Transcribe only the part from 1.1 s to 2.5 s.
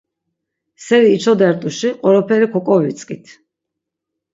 içodert̆uşi qoroperi